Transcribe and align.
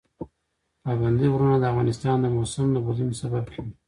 پابندی 0.83 1.27
غرونه 1.33 1.55
د 1.59 1.63
افغانستان 1.71 2.17
د 2.21 2.25
موسم 2.35 2.67
د 2.71 2.77
بدلون 2.85 3.13
سبب 3.21 3.45
کېږي. 3.53 3.73